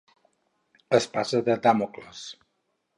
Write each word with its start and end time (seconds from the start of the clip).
Espasa 0.99 1.43
de 1.51 1.59
Dàmocles. 1.69 2.27